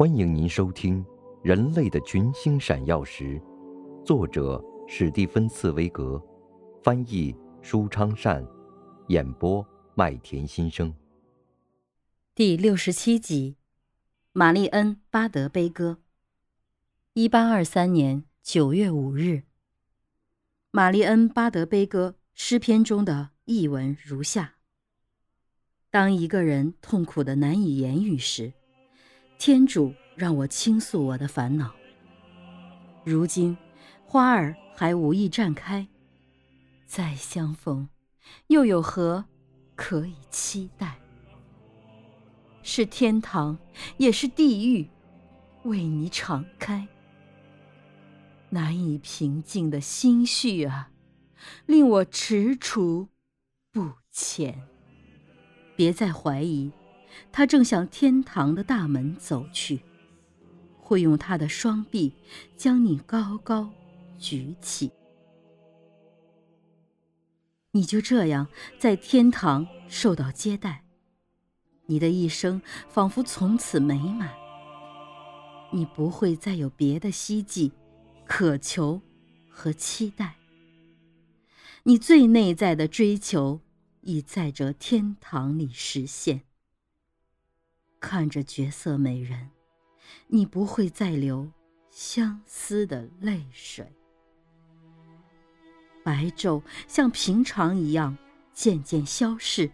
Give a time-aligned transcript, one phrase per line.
[0.00, 1.04] 欢迎您收听
[1.42, 3.38] 《人类的群星闪耀时》，
[4.02, 4.58] 作者
[4.88, 6.18] 史蒂芬·茨威格，
[6.82, 8.42] 翻译舒昌善，
[9.08, 9.62] 演播
[9.94, 10.90] 麦田心声。
[12.34, 13.58] 第六十七集，
[14.32, 15.98] 玛丽恩·巴德悲歌。
[17.12, 19.42] 一八二三年九月五日，
[20.70, 24.54] 玛丽恩·巴德悲歌诗篇中的译文如下：
[25.90, 28.54] 当一个人痛苦的难以言语时，
[29.40, 31.74] 天主让我倾诉我的烦恼。
[33.04, 33.56] 如今，
[34.04, 35.88] 花儿还无意绽开，
[36.84, 37.88] 再相逢，
[38.48, 39.24] 又有何
[39.74, 41.00] 可以期待？
[42.62, 43.56] 是天堂，
[43.96, 44.90] 也是地狱，
[45.62, 46.86] 为你敞开。
[48.50, 50.90] 难以平静的心绪啊，
[51.64, 53.08] 令我踟蹰
[53.72, 54.68] 不前。
[55.74, 56.70] 别再怀疑。
[57.32, 59.80] 他正向天堂的大门走去，
[60.78, 62.12] 会用他的双臂
[62.56, 63.70] 将你高高
[64.18, 64.90] 举起。
[67.72, 70.84] 你就这样在天堂受到接待，
[71.86, 74.30] 你的一生仿佛从此美满。
[75.72, 77.70] 你不会再有别的希冀、
[78.26, 79.00] 渴求
[79.48, 80.34] 和期待。
[81.84, 83.60] 你最内在的追求
[84.00, 86.42] 已在这天堂里实现。
[88.00, 89.50] 看着绝色美人，
[90.28, 91.52] 你不会再流
[91.90, 93.92] 相思的泪水。
[96.02, 98.16] 白昼像平常一样
[98.54, 99.70] 渐渐消逝，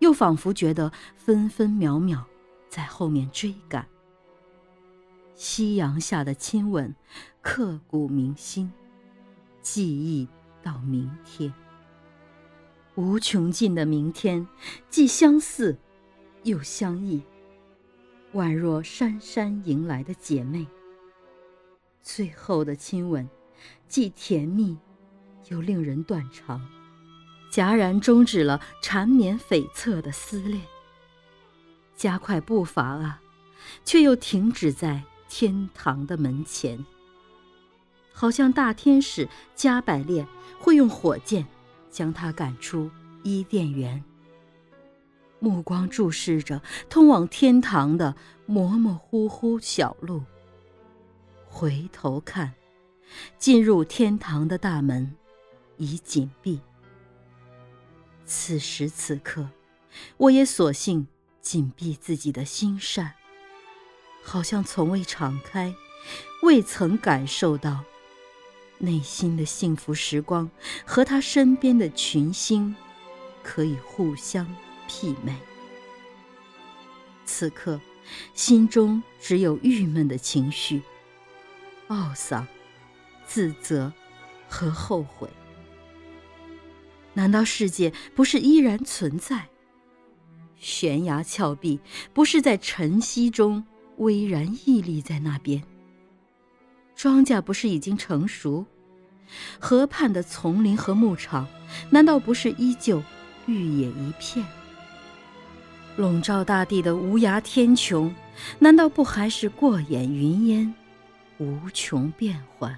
[0.00, 2.26] 又仿佛觉得分分秒秒
[2.68, 3.86] 在后面追赶。
[5.36, 6.94] 夕阳下的亲吻，
[7.40, 8.70] 刻骨铭心，
[9.62, 10.28] 记忆
[10.62, 11.54] 到明天。
[12.96, 14.46] 无穷尽的明天，
[14.90, 15.78] 既相似。
[16.42, 17.22] 又相忆，
[18.32, 20.66] 宛若姗姗迎来的姐妹。
[22.02, 23.28] 最后的亲吻，
[23.86, 24.78] 既甜蜜，
[25.48, 26.66] 又令人断肠，
[27.52, 30.62] 戛然终止了缠绵悱恻的思恋。
[31.94, 33.20] 加快步伐啊，
[33.84, 36.82] 却又停止在天堂的门前，
[38.14, 40.26] 好像大天使加百列
[40.58, 41.46] 会用火箭
[41.90, 42.90] 将他赶出
[43.22, 44.02] 伊甸园。
[45.40, 48.14] 目光注视着通往天堂的
[48.46, 50.22] 模模糊糊小路。
[51.48, 52.54] 回头看，
[53.38, 55.16] 进入天堂的大门
[55.78, 56.60] 已紧闭。
[58.24, 59.48] 此时此刻，
[60.16, 61.08] 我也索性
[61.40, 63.14] 紧闭自己的心善，
[64.22, 65.74] 好像从未敞开，
[66.42, 67.82] 未曾感受到
[68.78, 70.48] 内心的幸福时光
[70.86, 72.76] 和他身边的群星
[73.42, 74.46] 可以互相。
[74.90, 75.36] 媲美。
[77.24, 77.80] 此刻，
[78.34, 80.82] 心中只有郁闷的情绪，
[81.88, 82.44] 懊丧、
[83.24, 83.92] 自责
[84.48, 85.30] 和后悔。
[87.14, 89.48] 难道世界不是依然存在？
[90.56, 91.78] 悬崖峭壁
[92.12, 93.64] 不是在晨曦中
[93.96, 95.62] 巍然屹立在那边？
[96.96, 98.66] 庄稼不是已经成熟？
[99.60, 101.46] 河畔的丛林和牧场
[101.90, 103.00] 难道不是依旧
[103.46, 104.44] 绿野一片？
[106.00, 108.10] 笼罩大地的无涯天穹，
[108.58, 110.74] 难道不还是过眼云烟，
[111.36, 112.74] 无穷变幻？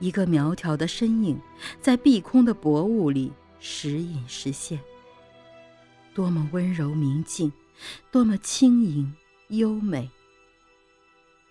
[0.00, 1.40] 一个苗条的身影，
[1.80, 4.80] 在碧空的薄雾里时隐时现。
[6.12, 7.52] 多么温柔明净，
[8.10, 9.14] 多么轻盈
[9.50, 10.10] 优美，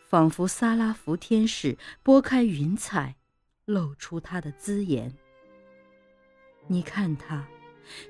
[0.10, 3.16] 仿佛萨拉福天使拨开云彩，
[3.64, 5.16] 露出他的姿颜。
[6.68, 7.48] 你看他。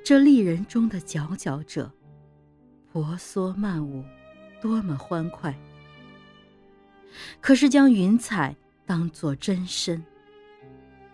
[0.04, 1.92] 这丽人中的佼佼者，
[2.92, 4.04] 婆娑曼舞，
[4.62, 5.54] 多么欢快！
[7.42, 10.04] 可是将云彩当作真身，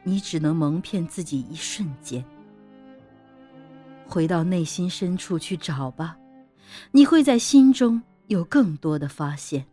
[0.03, 2.23] 你只能蒙骗自己一瞬间。
[4.07, 6.17] 回到内心深处去找吧，
[6.91, 9.65] 你会在心中有更多的发现。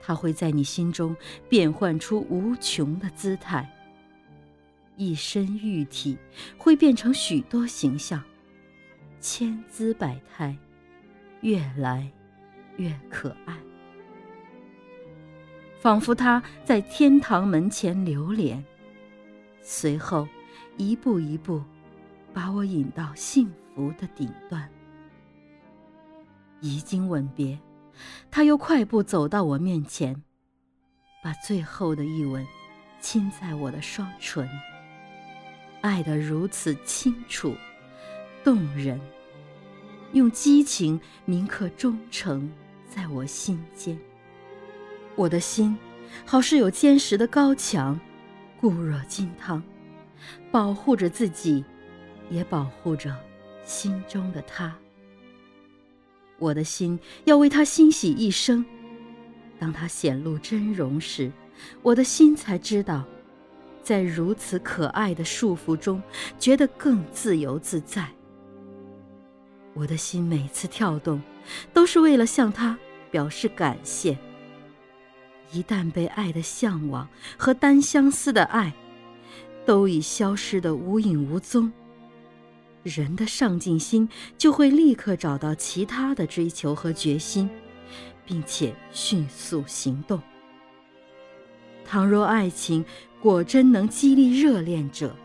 [0.00, 1.16] 它会在你心中
[1.48, 3.70] 变换出无穷的姿态。
[4.96, 6.16] 一身玉体
[6.56, 8.22] 会变成许多形象，
[9.20, 10.56] 千姿百态，
[11.40, 12.10] 越来
[12.76, 13.56] 越可爱，
[15.80, 18.64] 仿佛他在天堂门前流连，
[19.62, 20.28] 随后
[20.76, 21.62] 一步一步
[22.32, 24.68] 把我引到幸福的顶端。
[26.60, 27.58] 一经吻别，
[28.30, 30.22] 他又快步走到我面前，
[31.22, 32.46] 把最后的一吻
[33.00, 34.48] 亲在我的双唇。
[35.84, 37.54] 爱得如此清楚、
[38.42, 38.98] 动人，
[40.14, 42.50] 用激情铭刻忠诚
[42.88, 43.98] 在我心间。
[45.14, 45.76] 我的心，
[46.24, 48.00] 好似有坚实的高墙，
[48.58, 49.62] 固若金汤，
[50.50, 51.62] 保护着自己，
[52.30, 53.14] 也保护着
[53.62, 54.74] 心中的他。
[56.38, 58.64] 我的心要为他欣喜一生。
[59.58, 61.30] 当他显露真容时，
[61.82, 63.04] 我的心才知道，
[63.84, 66.02] 在如此可爱的束缚中，
[66.38, 68.08] 觉得更自由自在。
[69.74, 71.22] 我的心每次跳动，
[71.72, 72.76] 都是为了向他
[73.10, 74.18] 表示感谢。
[75.52, 78.72] 一旦被爱的向往和单相思的爱，
[79.66, 81.72] 都已消失得无影无踪，
[82.82, 84.08] 人的上进心
[84.38, 87.48] 就会立刻找到其他的追求和决心。
[88.26, 90.20] 并且迅速行动。
[91.84, 92.84] 倘若爱情
[93.24, 95.16] 果真能激励热恋者，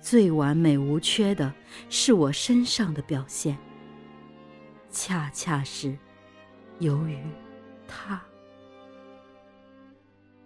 [0.00, 1.52] 最完美无缺的
[1.88, 3.58] 是我身上的表现，
[4.88, 5.98] 恰恰是
[6.78, 7.18] 由于
[7.88, 8.22] 他。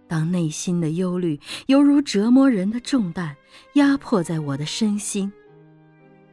[0.09, 3.37] 当内心的忧虑犹如折磨人的重担
[3.75, 5.31] 压迫在我的身心，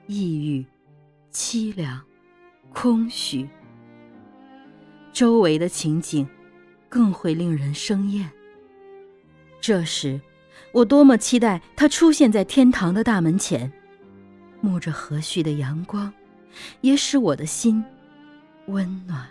[0.08, 0.66] 抑郁、
[1.34, 2.02] 凄凉、
[2.72, 3.46] 空虚。
[5.12, 6.26] 周围的情景，
[6.88, 8.32] 更会令人生厌。
[9.64, 10.20] 这时，
[10.74, 13.72] 我多么期待他出现在天堂的大门前，
[14.62, 16.12] 沐着和煦的阳光，
[16.82, 17.82] 也使我的心
[18.66, 19.26] 温暖。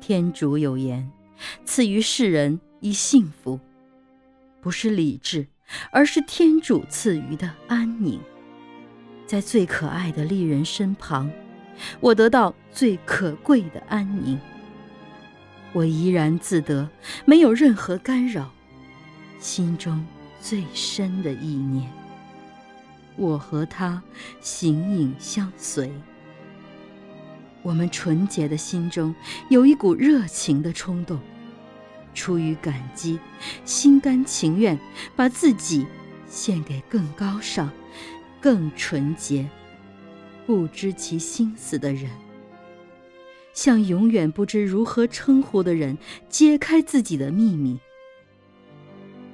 [0.00, 1.10] 天主有言
[1.66, 3.58] ：“赐予世人以幸福，
[4.60, 5.48] 不是理智，
[5.90, 8.20] 而是天主赐予的安宁。”
[9.26, 11.28] 在最可爱的丽人身旁。
[11.98, 14.38] 我得到最可贵的安宁，
[15.74, 16.88] 我怡然自得，
[17.26, 18.50] 没有任何干扰。
[19.40, 20.02] 心中
[20.40, 21.90] 最深的意念，
[23.16, 24.02] 我和他
[24.40, 25.92] 形影相随。
[27.60, 29.14] 我们纯洁的心中
[29.48, 31.18] 有一股热情的冲动，
[32.14, 33.18] 出于感激，
[33.64, 34.78] 心甘情愿
[35.16, 35.86] 把自己
[36.28, 37.70] 献给更高尚、
[38.40, 39.50] 更纯洁。
[40.46, 42.10] 不知其心思的人，
[43.54, 45.96] 向永远不知如何称呼的人
[46.28, 47.80] 揭开自己的秘密。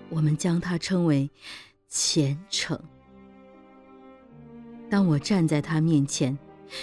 [0.09, 1.29] 我们将它称为
[1.89, 2.79] 虔诚。
[4.89, 6.37] 当我站在他面前，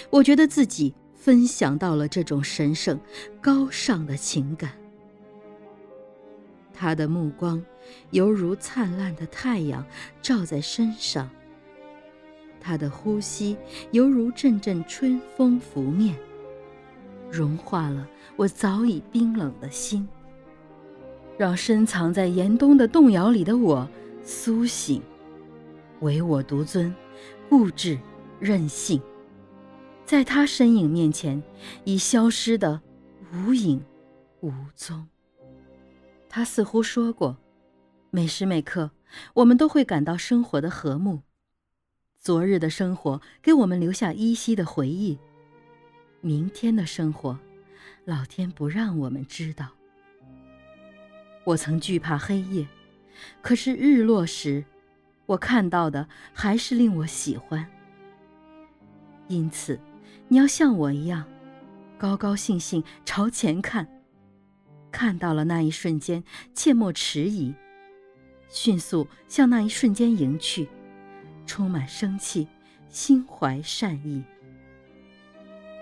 [0.09, 2.99] 我觉得自己分享到了这种神圣、
[3.41, 4.71] 高尚的情感。
[6.73, 7.61] 他的目光
[8.11, 9.85] 犹如灿烂的太阳，
[10.21, 11.29] 照在身上。
[12.61, 13.57] 他的呼吸
[13.91, 16.15] 犹如阵阵春风拂面，
[17.31, 20.07] 融化了我早已冰冷的心，
[21.37, 23.87] 让深藏在严冬的动摇里的我
[24.23, 25.01] 苏醒，
[25.99, 26.93] 唯我独尊，
[27.49, 27.97] 固执
[28.39, 29.01] 任性，
[30.05, 31.41] 在他身影面前
[31.83, 32.81] 已消失的
[33.33, 33.83] 无影
[34.41, 35.07] 无踪。
[36.29, 37.37] 他似乎说过，
[38.11, 38.91] 每时每刻
[39.33, 41.21] 我们都会感到生活的和睦。
[42.19, 45.17] 昨日的生活给我们留下依稀的回忆，
[46.21, 47.37] 明天的生活，
[48.05, 49.69] 老天不让我们知道。
[51.43, 52.67] 我曾惧怕黑夜，
[53.41, 54.65] 可是日落时，
[55.25, 57.65] 我看到的还是令我喜欢。
[59.27, 59.79] 因此，
[60.27, 61.25] 你要像我一样，
[61.97, 63.87] 高高兴兴朝前看，
[64.91, 67.53] 看到了那一瞬间，切莫迟疑，
[68.49, 70.67] 迅速向那一瞬间迎去。
[71.45, 72.47] 充满生气，
[72.89, 74.23] 心怀善意，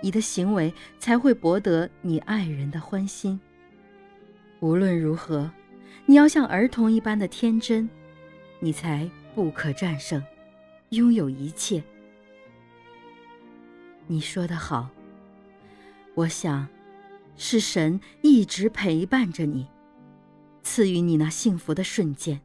[0.02, 3.40] 你的行为才会博得你爱人的欢心。
[4.60, 5.52] 无论如何，
[6.06, 7.90] 你要像儿童一般的天真，
[8.60, 10.24] 你才不可战胜，
[10.90, 11.84] 拥有一切。
[14.08, 14.90] 你说的好，
[16.14, 16.68] 我想，
[17.38, 19.68] 是神一直陪伴着你，
[20.62, 22.40] 赐予你那幸福的瞬间。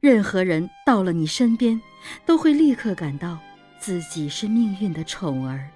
[0.00, 1.80] 任何人到了你身边，
[2.26, 3.38] 都会立刻感到
[3.78, 5.70] 自己是命运的宠儿，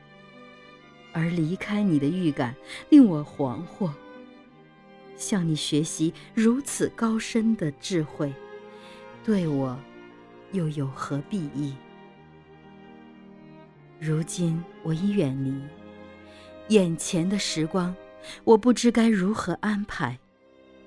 [1.19, 2.55] 而离开你的预感
[2.91, 3.91] 令我惶惑。
[5.17, 8.33] 向你学习如此高深的智慧，
[9.25, 9.77] 对我
[10.53, 11.75] 又有何裨益？
[13.99, 15.61] 如今我已远离，
[16.69, 17.93] 眼前的时光，
[18.45, 20.17] 我不知该如何安排。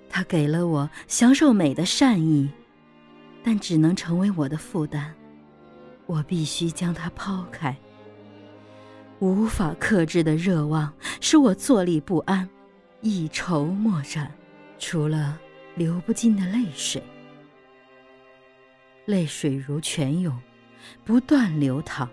[0.10, 2.50] 它给了我享受美的善意。
[3.44, 5.12] 但只能成为我的负担，
[6.06, 7.76] 我必须将它抛开。
[9.22, 12.50] 无法克制的热望使我坐立不安，
[13.02, 14.32] 一筹莫展，
[14.80, 15.40] 除了
[15.76, 17.04] 流不尽的泪水。
[19.06, 20.36] 泪水如泉涌，
[21.06, 22.10] 不断流淌，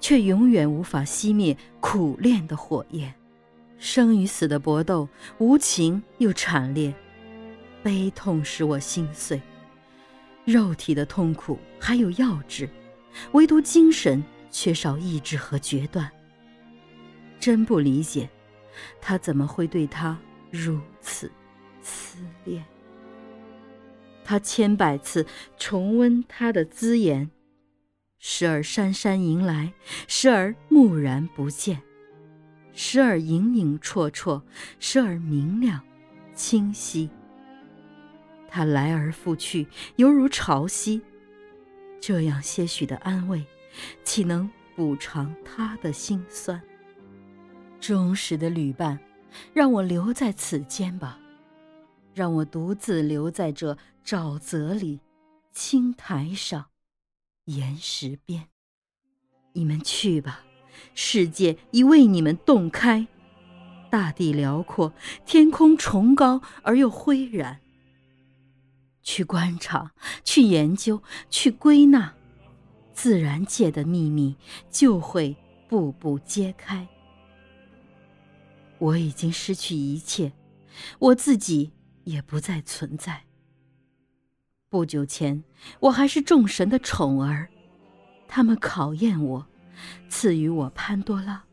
[0.00, 3.14] 却永远无法熄灭苦恋的火焰。
[3.78, 5.08] 生与死的搏斗，
[5.38, 6.92] 无情又惨烈，
[7.84, 9.40] 悲痛使我心碎。
[10.44, 12.68] 肉体的痛苦还有药治，
[13.30, 14.20] 唯独精神
[14.50, 16.10] 缺少意志和决断。
[17.42, 18.30] 真不理解，
[19.00, 20.16] 他怎么会对他
[20.48, 21.28] 如此
[21.80, 22.64] 思恋？
[24.22, 25.26] 他千百次
[25.58, 27.28] 重温他的姿颜，
[28.20, 29.72] 时而姗姗迎来，
[30.06, 31.82] 时而蓦然不见，
[32.72, 34.42] 时而影影绰绰，
[34.78, 35.80] 时而明亮
[36.36, 37.10] 清晰。
[38.48, 41.00] 他来而复去，犹如潮汐。
[42.00, 43.44] 这样些许的安慰，
[44.04, 46.62] 岂能补偿他的心酸？
[47.82, 48.96] 忠实的旅伴，
[49.52, 51.18] 让我留在此间吧，
[52.14, 55.00] 让我独自留在这沼泽里、
[55.50, 56.66] 青苔上、
[57.46, 58.46] 岩石边。
[59.54, 60.44] 你们去吧，
[60.94, 63.08] 世界已为你们洞开，
[63.90, 64.92] 大地辽阔，
[65.26, 67.58] 天空崇高而又灰然。
[69.02, 69.90] 去观察，
[70.22, 72.14] 去研究，去归纳，
[72.92, 74.36] 自然界的秘密
[74.70, 75.36] 就会
[75.68, 76.86] 步步揭开。
[78.82, 80.32] 我已经失去一切，
[80.98, 81.70] 我自己
[82.02, 83.22] 也不再存在。
[84.68, 85.44] 不久前，
[85.78, 87.48] 我还是众神的宠儿，
[88.26, 89.46] 他们考验我，
[90.08, 91.44] 赐予我潘多拉。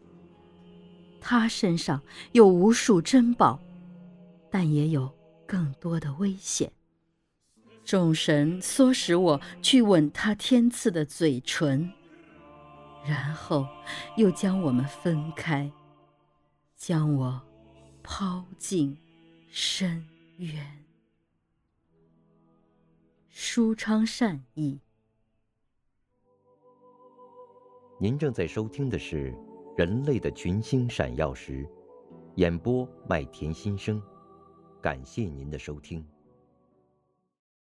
[1.22, 3.60] 他身上有无数珍宝，
[4.50, 5.14] 但也有
[5.46, 6.72] 更多的危险。
[7.86, 11.92] 众神唆使我去吻他天赐的嘴唇，
[13.06, 13.68] 然后
[14.18, 15.72] 又将我们分开，
[16.80, 17.42] 将我
[18.02, 18.98] 抛进
[19.50, 20.02] 深
[20.38, 20.66] 渊。
[23.28, 24.80] 舒昌善意。
[28.00, 29.34] 您正在收听的是
[29.78, 31.66] 《人类的群星闪耀时》，
[32.36, 34.02] 演播麦田心声，
[34.82, 36.08] 感谢您的收听。